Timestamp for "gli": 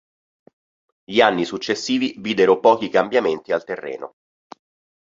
1.03-1.21